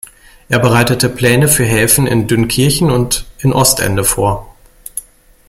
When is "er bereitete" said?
0.49-1.09